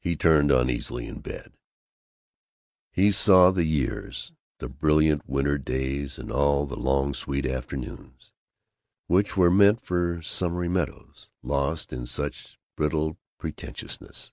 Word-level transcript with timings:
He 0.00 0.16
turned 0.16 0.50
uneasily 0.50 1.04
in 1.06 1.20
bed. 1.20 1.52
He 2.92 3.10
saw 3.12 3.50
the 3.50 3.64
years, 3.66 4.32
the 4.56 4.70
brilliant 4.70 5.28
winter 5.28 5.58
days 5.58 6.18
and 6.18 6.32
all 6.32 6.64
the 6.64 6.78
long 6.78 7.12
sweet 7.12 7.44
afternoons 7.44 8.32
which 9.06 9.36
were 9.36 9.50
meant 9.50 9.82
for 9.82 10.22
summery 10.22 10.70
meadows, 10.70 11.28
lost 11.42 11.92
in 11.92 12.06
such 12.06 12.58
brittle 12.74 13.18
pretentiousness. 13.36 14.32